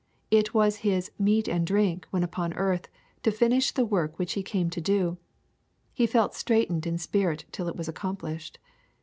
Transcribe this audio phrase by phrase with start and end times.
[0.31, 2.87] It was His ^' meat and drink," when upon earth,
[3.21, 5.19] to finish the work which He came to do.
[5.93, 8.57] He felt straitened in spirit till it was accomplished.